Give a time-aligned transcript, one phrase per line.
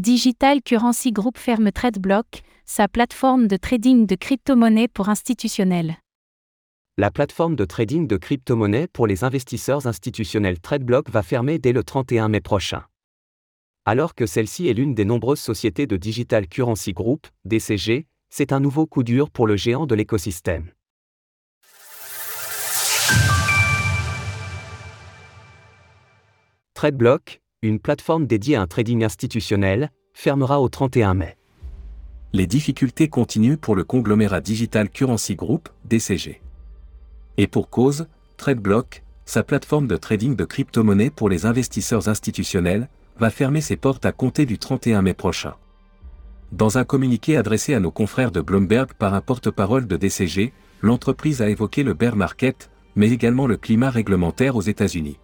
[0.00, 5.98] Digital Currency Group ferme TradeBlock, sa plateforme de trading de crypto-monnaies pour institutionnels.
[6.96, 11.84] La plateforme de trading de crypto-monnaies pour les investisseurs institutionnels TradeBlock va fermer dès le
[11.84, 12.84] 31 mai prochain.
[13.84, 18.60] Alors que celle-ci est l'une des nombreuses sociétés de Digital Currency Group, DCG, c'est un
[18.60, 20.72] nouveau coup dur pour le géant de l'écosystème.
[26.72, 31.36] TradeBlock, une plateforme dédiée à un trading institutionnel, fermera au 31 mai.
[32.32, 36.40] Les difficultés continuent pour le conglomérat Digital Currency Group, DCG.
[37.36, 38.06] Et pour cause,
[38.38, 42.88] TradeBlock, sa plateforme de trading de crypto-monnaies pour les investisseurs institutionnels,
[43.18, 45.54] va fermer ses portes à compter du 31 mai prochain.
[46.52, 51.42] Dans un communiqué adressé à nos confrères de Bloomberg par un porte-parole de DCG, l'entreprise
[51.42, 55.18] a évoqué le bear market, mais également le climat réglementaire aux États-Unis.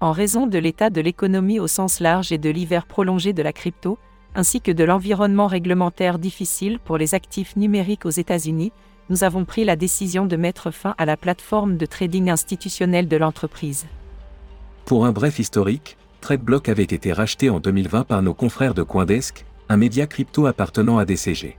[0.00, 3.52] En raison de l'état de l'économie au sens large et de l'hiver prolongé de la
[3.52, 3.98] crypto,
[4.36, 8.70] ainsi que de l'environnement réglementaire difficile pour les actifs numériques aux États-Unis,
[9.10, 13.16] nous avons pris la décision de mettre fin à la plateforme de trading institutionnel de
[13.16, 13.86] l'entreprise.
[14.84, 19.46] Pour un bref historique, TradeBlock avait été racheté en 2020 par nos confrères de Coindesk,
[19.68, 21.56] un média crypto appartenant à DCG.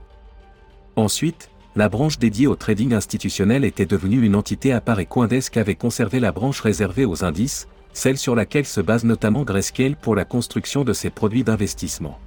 [0.96, 5.58] Ensuite, la branche dédiée au trading institutionnel était devenue une entité à part et Coindesk
[5.58, 10.14] avait conservé la branche réservée aux indices, celle sur laquelle se base notamment Grayscale pour
[10.14, 12.18] la construction de ses produits d'investissement.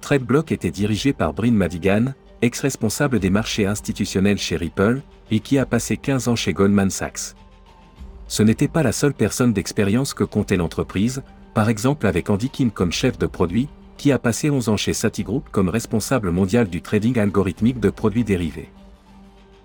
[0.00, 5.66] TradeBlock était dirigé par Bryn Madigan, ex-responsable des marchés institutionnels chez Ripple, et qui a
[5.66, 7.34] passé 15 ans chez Goldman Sachs.
[8.28, 11.22] Ce n'était pas la seule personne d'expérience que comptait l'entreprise,
[11.54, 14.92] par exemple avec Andy Kim comme chef de produit, qui a passé 11 ans chez
[14.92, 18.68] Satigroup comme responsable mondial du trading algorithmique de produits dérivés.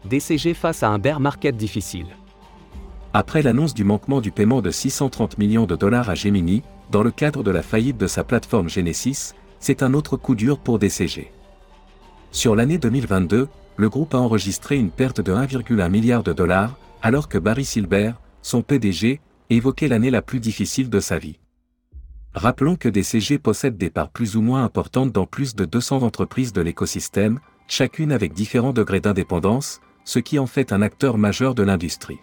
[0.06, 2.08] DCG face à un bear market difficile.
[3.14, 7.12] Après l'annonce du manquement du paiement de 630 millions de dollars à Gemini, dans le
[7.12, 11.30] cadre de la faillite de sa plateforme Genesis, c'est un autre coup dur pour DCG.
[12.32, 17.28] Sur l'année 2022, le groupe a enregistré une perte de 1,1 milliard de dollars, alors
[17.28, 19.20] que Barry Silbert, son PDG,
[19.50, 21.38] évoquait l'année la plus difficile de sa vie.
[22.34, 26.54] Rappelons que DCG possède des parts plus ou moins importantes dans plus de 200 entreprises
[26.54, 31.64] de l'écosystème, chacune avec différents degrés d'indépendance, ce qui en fait un acteur majeur de
[31.64, 32.20] l'industrie.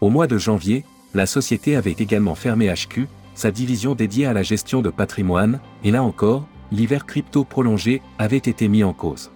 [0.00, 0.84] Au mois de janvier,
[1.14, 5.90] la société avait également fermé HQ, sa division dédiée à la gestion de patrimoine, et
[5.90, 9.30] là encore, l'hiver crypto prolongé avait été mis en cause.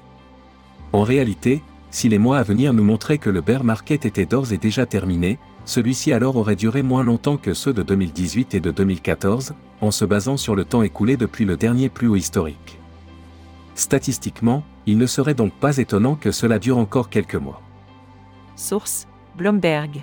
[0.92, 4.52] En réalité, si les mois à venir nous montraient que le bear market était d'ores
[4.52, 8.70] et déjà terminé, celui-ci alors aurait duré moins longtemps que ceux de 2018 et de
[8.70, 12.78] 2014, en se basant sur le temps écoulé depuis le dernier plus haut historique.
[13.74, 17.62] Statistiquement, il ne serait donc pas étonnant que cela dure encore quelques mois.
[18.56, 20.02] Source Bloomberg.